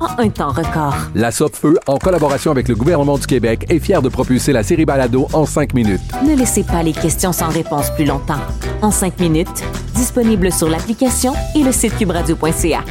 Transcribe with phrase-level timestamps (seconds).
[0.00, 0.96] en un temps record.
[1.14, 4.84] La Feu, en collaboration avec le gouvernement du Québec, est fière de propulser la série
[4.84, 6.00] Balado en cinq minutes.
[6.26, 8.40] Ne laissez pas les questions sans réponse plus longtemps.
[8.82, 12.84] En cinq minutes, disponible sur l'application et le site cubradio.ca.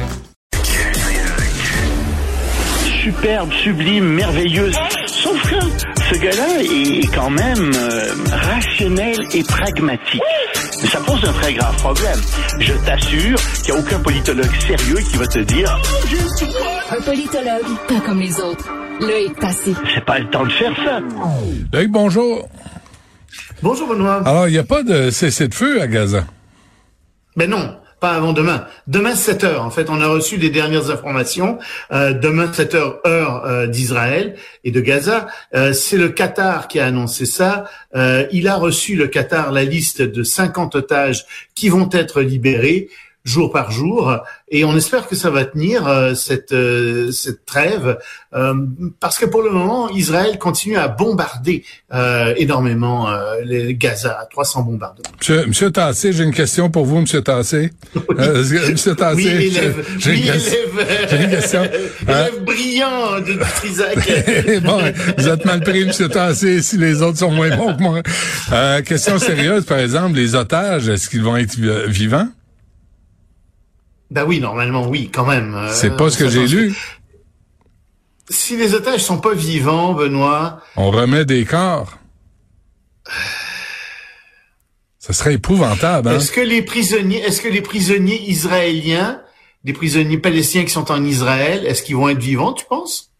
[3.02, 4.74] Superbe, sublime, merveilleuse.
[5.06, 5.60] Sauf que
[6.10, 10.22] ce gars-là est quand même euh, rationnel et pragmatique.
[10.82, 12.18] Mais ça pose un très grave problème.
[12.60, 15.80] Je t'assure qu'il n'y a aucun politologue sérieux qui va te dire
[16.90, 18.68] Un politologue, pas comme les autres.
[19.00, 19.74] Loïc passé.
[19.94, 21.00] c'est pas le temps de faire ça.
[21.72, 22.48] Loïc, bonjour.
[23.62, 24.22] Bonjour Benoît.
[24.26, 26.24] Alors, il n'y a pas de cessez-le-feu à Gaza?
[27.36, 28.66] Ben non, pas avant demain.
[28.86, 29.62] Demain 7 heures.
[29.64, 31.58] En fait, on a reçu les dernières informations.
[31.92, 35.26] Euh, demain 7 heures heure euh, d'Israël et de Gaza.
[35.54, 37.64] Euh, c'est le Qatar qui a annoncé ça.
[38.30, 41.24] Il a reçu le Qatar la liste de 50 otages
[41.54, 42.90] qui vont être libérés
[43.26, 44.16] jour par jour
[44.50, 47.98] et on espère que ça va tenir euh, cette euh, cette trêve
[48.34, 48.54] euh,
[49.00, 54.62] parce que pour le moment Israël continue à bombarder euh, énormément euh, les Gaza 300
[54.62, 55.10] bombardements.
[55.18, 57.72] Monsieur, Monsieur Tassé, j'ai une question pour vous, Monsieur Tassé.
[58.18, 60.58] Euh, Monsieur Tassé, Oui, élève, j'ai oui, une, question-
[61.20, 61.62] une question.
[62.08, 64.62] élève brillant de Trisac.
[64.62, 64.80] bon,
[65.18, 68.02] vous êtes mal pris, Monsieur Tassé, si les autres sont moins bons que moi.
[68.82, 72.28] Question sérieuse, par exemple, les otages, est-ce qu'ils vont être vi- vivants?
[74.10, 75.54] Ben oui, normalement, oui, quand même.
[75.54, 76.74] Euh, C'est pas ce que j'ai lu.
[78.28, 81.98] Si les otages sont pas vivants, Benoît, On remet des corps.
[84.98, 86.16] Ça serait épouvantable, hein?
[86.16, 89.20] est-ce que les prisonniers, est-ce que les prisonniers israéliens,
[89.64, 93.12] les prisonniers palestiniens qui sont en Israël, est-ce qu'ils vont être vivants, tu penses?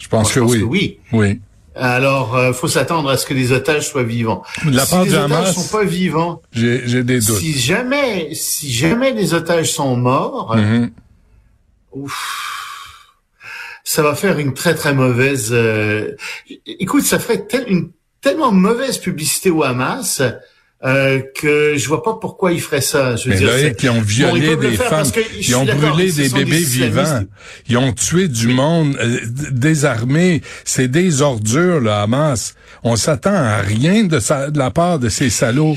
[0.00, 0.60] Je pense, Je que, pense oui.
[0.60, 0.98] que oui.
[1.12, 1.40] Oui.
[1.76, 4.42] Alors, euh, faut s'attendre à ce que les otages soient vivants.
[4.64, 7.38] De la si part les du otages Hamas, sont pas vivants, J'ai des doutes.
[7.38, 10.90] si jamais, si jamais les otages sont morts, Mhm.
[11.92, 13.10] Ouf.
[13.84, 15.50] Ça va faire une très très mauvaise.
[15.52, 16.12] euh,
[16.66, 17.90] Écoute, ça ferait tel- une
[18.20, 20.22] tellement mauvaise publicité au Hamas
[20.84, 23.16] euh, que je vois pas pourquoi ils feraient ça.
[23.16, 25.06] Je veux Mais dire, là, qui ont violé des femmes,
[25.40, 27.22] ils ont brûlé des bébés vivants,
[27.68, 30.42] ils ont tué du monde euh, d- désarmé.
[30.64, 32.54] C'est des ordures, le Hamas.
[32.82, 35.76] On s'attend à rien de, sa- de la part de ces salauds.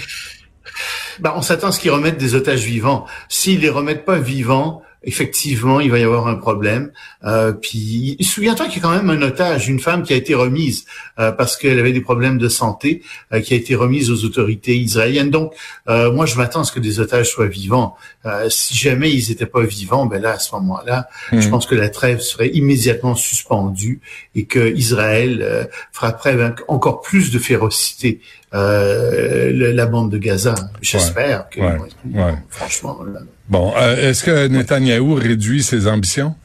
[1.19, 3.05] Ben, on s'attend à ce qu'ils remettent des otages vivants.
[3.29, 6.91] S'ils les remettent pas vivants, effectivement, il va y avoir un problème.
[7.23, 10.35] Euh, puis, souviens-toi qu'il y a quand même un otage, une femme qui a été
[10.35, 10.85] remise
[11.17, 13.01] euh, parce qu'elle avait des problèmes de santé,
[13.33, 15.31] euh, qui a été remise aux autorités israéliennes.
[15.31, 15.53] Donc,
[15.89, 17.95] euh, moi, je m'attends à ce que des otages soient vivants.
[18.25, 21.49] Euh, si jamais ils n'étaient pas vivants, ben là, à ce moment-là, je Mhm.
[21.49, 24.01] pense que la trêve serait immédiatement suspendue
[24.35, 25.63] et que Israël euh,
[25.93, 28.19] fera preuve avec encore plus de férocité
[28.53, 30.55] euh, le- la bande de Gaza.
[30.81, 31.77] J'espère que, Ouais.
[32.13, 32.33] Ouais.
[32.49, 32.99] franchement.
[33.03, 33.19] là.
[33.49, 36.35] Bon, euh, est-ce que Netanyahou réduit ses ambitions?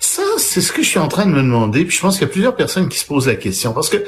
[0.00, 1.84] Ça, c'est ce que je suis en train de me demander.
[1.84, 3.72] Puis je pense qu'il y a plusieurs personnes qui se posent la question.
[3.72, 4.04] Parce que,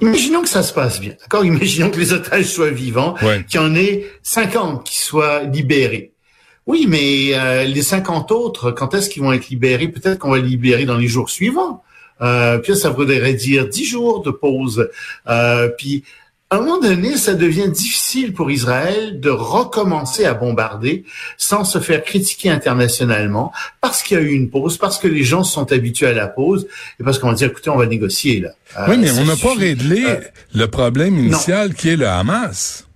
[0.00, 1.14] imaginons que ça se passe bien.
[1.20, 1.44] D'accord?
[1.44, 3.44] Imaginons que les otages soient vivants, Ouais.
[3.48, 6.12] qu'il y en ait 50 qui soient libérés.
[6.66, 9.88] Oui, mais euh, les 50 autres, quand est-ce qu'ils vont être libérés?
[9.88, 11.82] Peut-être qu'on va les libérer dans les jours suivants.
[12.22, 14.88] Euh, puis ça voudrait dire 10 jours de pause.
[15.28, 16.02] Euh, puis
[16.48, 21.04] à un moment donné, ça devient difficile pour Israël de recommencer à bombarder
[21.36, 25.24] sans se faire critiquer internationalement parce qu'il y a eu une pause, parce que les
[25.24, 26.68] gens sont habitués à la pause
[27.00, 28.50] et parce qu'on va dire, écoutez, on va négocier là.
[28.78, 30.20] Euh, oui, mais on n'a pas réglé Euh,
[30.54, 32.86] le problème initial qui est le Hamas.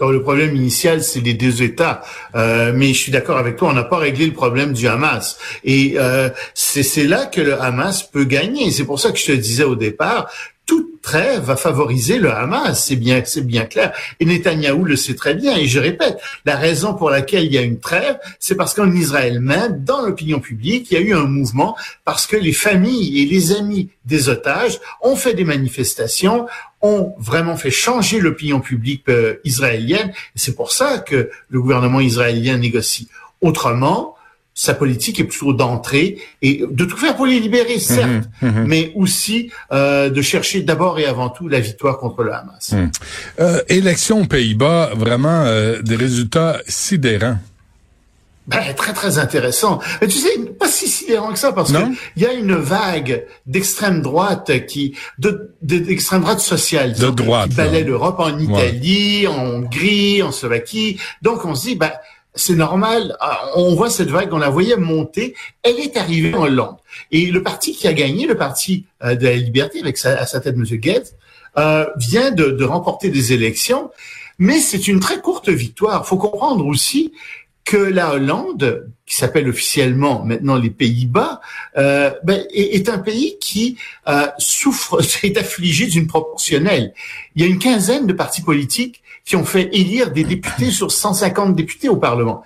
[0.00, 2.02] Donc, le problème initial, c'est les deux États.
[2.34, 5.38] Euh, mais je suis d'accord avec toi, on n'a pas réglé le problème du Hamas.
[5.64, 8.70] Et euh, c'est là que le Hamas peut gagner.
[8.72, 10.30] C'est pour ça que je te disais au départ,
[11.06, 13.92] trêve va favoriser le Hamas, c'est bien, c'est bien clair.
[14.18, 15.56] Et Netanyahou le sait très bien.
[15.56, 18.90] Et je répète, la raison pour laquelle il y a une trêve, c'est parce qu'en
[18.92, 23.22] Israël même, dans l'opinion publique, il y a eu un mouvement parce que les familles
[23.22, 26.48] et les amis des otages ont fait des manifestations,
[26.82, 30.12] ont vraiment fait changer l'opinion publique euh, israélienne.
[30.34, 33.08] C'est pour ça que le gouvernement israélien négocie.
[33.40, 34.15] Autrement,
[34.56, 38.64] sa politique est plutôt d'entrer et de tout faire pour les libérer, mhm, certes, mhm.
[38.66, 42.72] mais aussi euh, de chercher d'abord et avant tout la victoire contre le Hamas.
[42.72, 42.90] Mhm.
[43.38, 47.36] Euh, élection aux Pays-Bas, vraiment euh, des résultats sidérants.
[48.46, 49.80] Ben, très très intéressant.
[50.00, 51.78] Mais tu sais, pas si sidérant que ça parce que
[52.14, 57.56] il y a une vague d'extrême droite qui de d'extrême droite sociale de droite, qui
[57.56, 61.00] balaie l'Europe en Italie, en Hongrie, en Slovaquie.
[61.22, 61.90] Donc on se dit ben
[62.36, 63.16] c'est normal.
[63.20, 65.34] Ah, on voit cette vague, on la voyait monter.
[65.62, 66.76] Elle est arrivée en Hollande.
[67.10, 70.26] Et le parti qui a gagné, le parti euh, de la liberté, avec sa, à
[70.26, 70.64] sa tête M.
[70.64, 71.08] Guedes,
[71.58, 73.90] euh, vient de, remporter des élections.
[74.38, 76.06] Mais c'est une très courte victoire.
[76.06, 77.12] Faut comprendre aussi
[77.64, 81.40] que la Hollande, qui s'appelle officiellement maintenant les Pays-Bas,
[81.78, 86.92] euh, ben, est, un pays qui euh, souffre, est affligé d'une proportionnelle.
[87.34, 90.90] Il y a une quinzaine de partis politiques qui ont fait élire des députés sur
[90.90, 92.42] 150 députés au Parlement.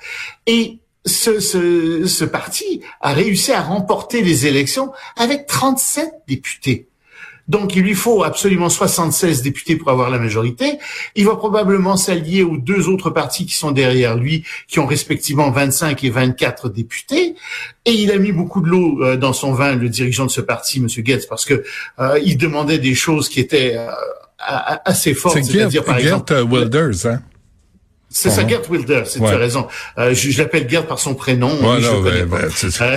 [0.46, 6.88] Et ce, ce, ce parti a réussi à remporter les élections avec 37 députés.
[7.50, 10.78] Donc, il lui faut absolument 76 députés pour avoir la majorité.
[11.16, 15.50] Il va probablement s'allier aux deux autres partis qui sont derrière lui, qui ont respectivement
[15.50, 17.34] 25 et 24 députés.
[17.86, 20.40] Et il a mis beaucoup de l'eau euh, dans son vin, le dirigeant de ce
[20.40, 20.86] parti, M.
[20.98, 21.64] Goetz, parce que
[21.98, 23.90] euh, il demandait des choses qui étaient euh,
[24.40, 25.42] assez fortes.
[25.42, 26.34] C'est-à-dire, par exemple...
[26.42, 27.22] Wilders, hein?
[28.12, 28.44] C'est ça.
[28.46, 29.68] Gert Wilder, c'est tu as raison.
[29.96, 31.48] Euh, je, je l'appelle Gert par son prénom.
[31.48, 32.90] Ouais, non, ben, c'est ça.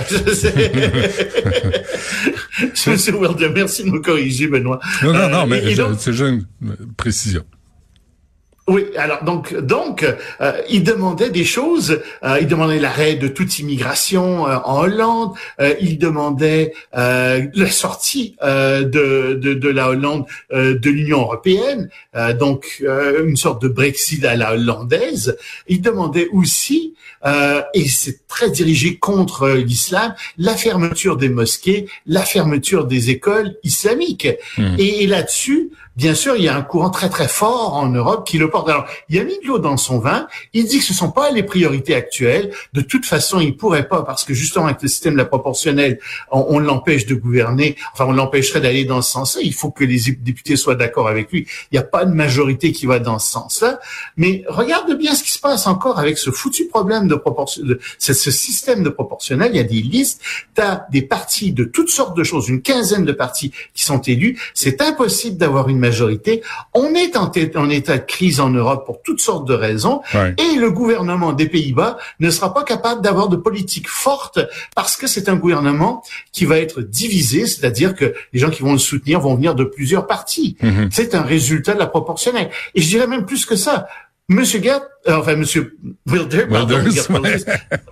[2.86, 4.80] Monsieur Wilder, merci de me corriger, Benoît.
[5.04, 5.60] Non, non, non, euh, mais
[5.98, 6.44] c'est juste une
[6.96, 7.44] précision.
[8.66, 10.06] Oui, alors donc donc
[10.40, 12.00] euh, il demandait des choses.
[12.22, 15.34] Euh, il demandait l'arrêt de toute immigration euh, en Hollande.
[15.60, 21.90] Euh, il demandait la sortie de, de, de la Hollande de l'Union européenne,
[22.38, 25.36] donc une sorte de Brexit à la hollandaise.
[25.68, 26.94] Il demandait aussi
[27.74, 34.28] et c'est très dirigé contre l'islam, la fermeture des mosquées, la fermeture des écoles islamiques.
[34.56, 34.76] Hmm.
[34.78, 38.26] Et, et là-dessus, bien sûr, il y a un courant très très fort en Europe
[38.26, 38.68] qui le porte.
[38.68, 40.26] Alors, il a mis de l'eau dans son vin.
[40.52, 42.52] Il dit que ce sont pas les priorités actuelles.
[42.72, 45.98] De toute façon, il pourrait pas parce que justement avec le système de la proportionnelle,
[46.30, 47.76] on, l'empêche de gouverner.
[47.92, 49.42] Enfin, on l'empêcherait d'aller dans ce sens-là.
[49.44, 51.46] Il faut que les députés soient d'accord avec lui.
[51.70, 53.80] Il n'y a pas de majorité qui va dans ce sens-là.
[54.16, 57.78] Mais regarde bien ce qui se passe encore avec ce foutu problème de proportion, de,
[57.98, 59.50] ce, système de proportionnel.
[59.52, 60.20] Il y a des listes.
[60.54, 64.00] Tu as des partis de toutes sortes de choses, une quinzaine de partis qui sont
[64.00, 64.40] élus.
[64.54, 66.42] C'est impossible d'avoir une majorité.
[66.72, 70.00] On est en, en, état de crise en Europe pour toutes sortes de raisons.
[70.14, 74.38] Et le gouvernement des Pays-Bas ne sera pas capable d'avoir de politique forte
[74.74, 76.02] parce que c'est un gouvernement
[76.32, 79.64] qui va être divisé, c'est-à-dire que les gens qui vont le soutenir vont venir de
[79.64, 80.56] plusieurs partis.
[80.62, 80.88] Mm-hmm.
[80.90, 82.50] C'est un résultat de la proportionnelle.
[82.74, 83.86] Et je dirais même plus que ça.
[84.30, 85.76] Monsieur Gert, euh, enfin Monsieur
[86.06, 86.48] Wilders,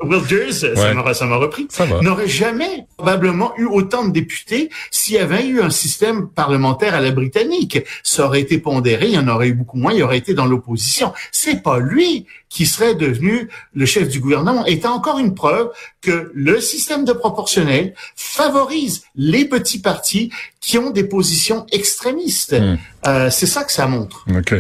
[0.02, 0.55] Wilders,
[1.14, 1.69] ça m'a repris,
[2.00, 7.00] n'aurait jamais probablement eu autant de députés s'il y avait eu un système parlementaire à
[7.00, 7.81] la britannique.
[8.02, 10.46] Ça aurait été pondéré, il y en aurait eu beaucoup moins, il aurait été dans
[10.46, 11.12] l'opposition.
[11.32, 14.64] C'est pas lui qui serait devenu le chef du gouvernement.
[14.67, 15.70] Et encore une preuve
[16.00, 22.58] que le système de proportionnel favorise les petits partis qui ont des positions extrémistes.
[22.58, 22.77] Hmm.
[23.06, 24.25] Euh, c'est ça que ça montre.
[24.31, 24.55] OK.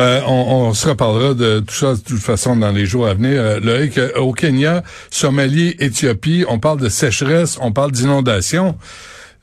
[0.00, 3.14] Euh, on, on, se reparlera de tout ça de toute façon dans les jours à
[3.14, 3.40] venir.
[3.40, 8.76] Euh, Loïc, au Kenya, Somalie, Éthiopie, on parle de sécheresse, on parle d'inondation.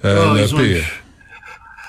[0.05, 0.57] Euh, oh,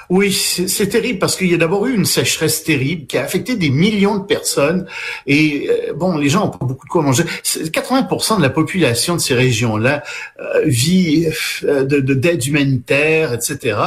[0.08, 3.56] oui, c'est terrible parce qu'il y a d'abord eu une sécheresse terrible qui a affecté
[3.56, 4.87] des millions de personnes.
[5.26, 7.25] Et euh, bon, les gens ont pas beaucoup de quoi manger.
[7.25, 10.04] 80% de la population de ces régions-là
[10.38, 11.26] euh, vit
[11.64, 13.78] euh, de d'aide humanitaire, etc.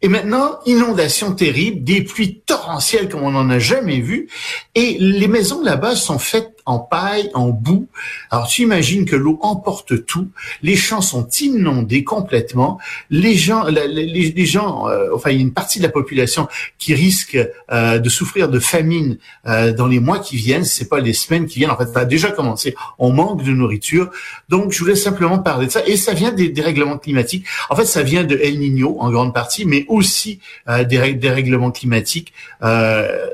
[0.00, 4.28] Et maintenant, inondation terrible, des pluies torrentielles comme on n'en a jamais vu.
[4.74, 7.88] Et les maisons là-bas sont faites en paille, en boue.
[8.30, 10.28] Alors tu imagines que l'eau emporte tout,
[10.62, 15.54] les champs sont inondés complètement, les gens, les, gens, euh, enfin il y a une
[15.54, 16.46] partie de la population
[16.76, 17.38] qui risque
[17.72, 21.46] euh, de souffrir de famine euh, dans les mois qui viennent, c'est pas les semaines
[21.46, 21.70] qui viennent.
[21.70, 22.74] En fait, ça a déjà commencé.
[22.98, 24.10] On manque de nourriture,
[24.50, 25.82] donc je voulais simplement parler de ça.
[25.86, 27.46] Et ça vient des dérèglements climatiques.
[27.70, 32.34] En fait, ça vient de El Niño en grande partie, mais aussi des dérèglements climatiques.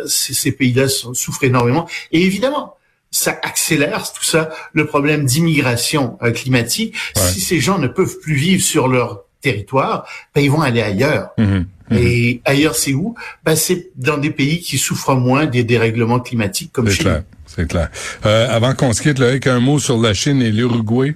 [0.07, 1.89] ces, ces pays-là souffrent énormément.
[2.13, 2.77] Et évidemment,
[3.15, 6.97] ça accélère tout ça, le problème d'immigration euh, climatique.
[7.15, 10.05] Si ces gens ne peuvent plus vivre sur leur territoire,
[10.35, 11.29] ben, ils vont aller ailleurs.
[11.39, 11.67] Mhm.
[11.91, 11.99] Mhm.
[11.99, 13.15] Et ailleurs, c'est où?
[13.45, 17.69] Ben, C'est dans des pays qui souffrent moins des dérèglements climatiques comme chez clair, C'est
[17.69, 17.89] clair.
[18.27, 21.15] Euh, avant qu'on se quitte, là, avec un mot sur la Chine et l'Uruguay.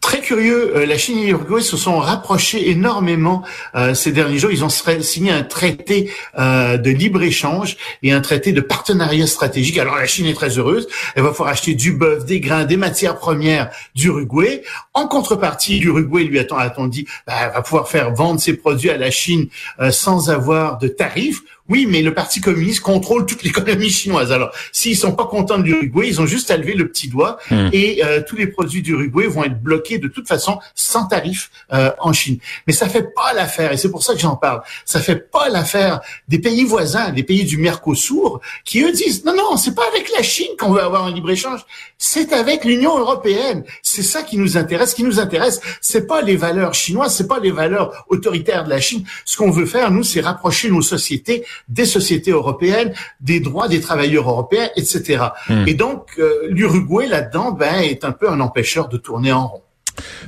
[0.00, 3.42] Très curieux, euh, la Chine et l'Uruguay se sont rapprochés énormément
[3.74, 4.50] euh, ces derniers jours.
[4.50, 9.78] Ils ont signé un traité euh, de libre-échange et un traité de partenariat stratégique.
[9.78, 10.88] Alors la Chine est très heureuse.
[11.14, 14.62] Elle va pouvoir acheter du bœuf, des grains, des matières premières d'Uruguay.
[14.94, 16.44] En contrepartie, l'Uruguay lui a
[16.88, 19.48] dit, bah, va pouvoir faire vendre ses produits à la Chine
[19.90, 21.40] sans avoir de tarifs.
[21.68, 24.32] Oui, mais le Parti communiste contrôle toute l'économie chinoise.
[24.32, 27.38] Alors, s'ils sont pas contents de l'Uruguay, ils ont juste à lever le petit doigt
[27.50, 27.68] hmm.
[27.72, 31.90] et euh, tous les produits d'Uruguay vont être bloqués de toute façon sans tarif euh,
[31.98, 32.38] en Chine.
[32.66, 34.62] Mais ça fait pas l'affaire, et c'est pour ça que j'en parle.
[34.84, 39.34] Ça fait pas l'affaire des pays voisins, des pays du Mercosur, qui eux disent non,
[39.36, 41.64] non, c'est pas avec la Chine qu'on veut avoir un libre échange,
[41.98, 43.64] c'est avec l'Union européenne.
[43.82, 44.90] C'est ça qui nous intéresse.
[44.90, 48.70] Ce qui nous intéresse, c'est pas les valeurs chinoises, c'est pas les valeurs autoritaires de
[48.70, 49.04] la Chine.
[49.24, 53.80] Ce qu'on veut faire, nous, c'est rapprocher nos sociétés des sociétés européennes, des droits des
[53.80, 55.24] travailleurs européens, etc.
[55.48, 55.66] Hmm.
[55.66, 59.63] Et donc, euh, l'Uruguay, là-dedans, ben, est un peu un empêcheur de tourner en rond.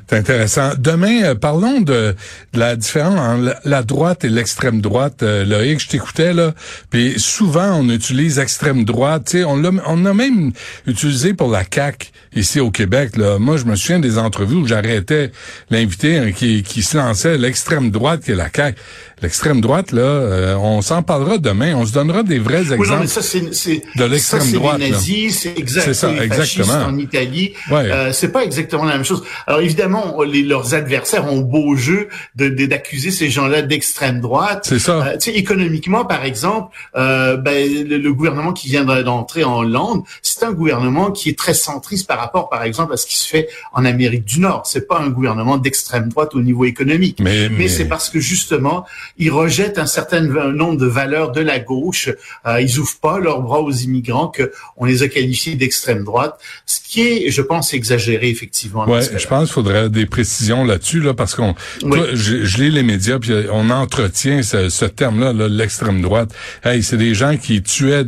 [0.09, 0.71] C'est intéressant.
[0.78, 2.14] Demain, euh, parlons de,
[2.54, 5.23] la différence entre la droite et l'extrême droite.
[5.23, 6.54] Euh, Loïc, je t'écoutais là,
[6.90, 9.37] puis souvent on utilise extrême droite.
[9.47, 10.52] On l'a, on a même
[10.87, 13.16] utilisé pour la CAC ici au Québec.
[13.16, 13.38] Là.
[13.38, 15.33] Moi, je me souviens des entrevues où j'arrêtais
[15.71, 18.76] l'invité hein, qui, qui se lançait l'extrême droite qui est la CAC
[19.23, 21.75] l'extrême droite, là, euh, on s'en parlera demain.
[21.75, 24.81] On se donnera des vrais exemples oui, non, ça, c'est, de l'extrême droite.
[24.81, 26.85] C'est les c'est exact, ça, exactement.
[26.87, 27.55] en Italie.
[27.71, 27.91] Ouais.
[27.91, 29.25] Euh, c'est pas exactement la même chose.
[29.47, 34.67] Alors évidemment, les, leurs adversaires ont beau jeu de, d'accuser ces gens-là d'extrême droite.
[34.69, 35.07] C'est ça.
[35.07, 40.53] Euh, économiquement, par exemple, euh, ben, le, gouvernement qui vient d'entrer en Hollande, c'est un
[40.53, 43.85] gouvernement qui est très centriste par rapport, par exemple, à ce qui se fait en
[43.85, 44.67] Amérique du Nord.
[44.67, 47.19] C'est pas un gouvernement d'extrême droite au niveau économique.
[47.21, 47.57] Mais, mais...
[47.59, 48.85] mais c'est parce que justement,
[49.19, 52.11] ils rejettent un certain nombre de valeurs de la gauche.
[52.47, 56.39] Euh, ils ouvrent pas leurs bras aux immigrants que on les a qualifiés d'extrême droite,
[56.67, 58.89] ce qui est, je pense, exagéré effectivement.
[58.89, 63.19] Ouais, je pense qu'il faudrait des précisions là-dessus là, parce qu'on, je, lis les médias
[63.19, 66.31] puis on entretient ce, terme-là, l'extrême droite.
[66.65, 68.05] Hey, c'est des gens qui tuaient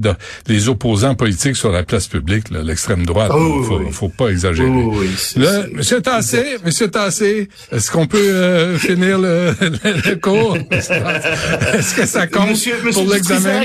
[0.47, 3.33] des opposants politiques sur la place publique, l'extrême droite.
[3.35, 4.69] Oh, faut, faut pas exagérer.
[4.69, 5.03] Oh,
[5.37, 10.57] là, Monsieur Tassé, Monsieur Tassé, est-ce qu'on peut euh, finir le, le cours?
[10.91, 13.63] Est-ce que ça compte monsieur, pour l'examen?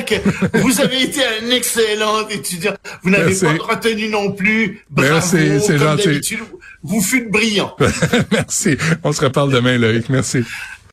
[0.54, 2.74] Vous avez été un excellent étudiant.
[3.04, 4.84] Vous n'avez pas retenu non plus.
[4.90, 6.38] Bravo, Merci, c'est gentil.
[6.84, 7.76] Vous fûtes brillant.
[8.32, 8.78] Merci.
[9.04, 10.10] On se reparle demain, Loïc.
[10.10, 10.44] Merci.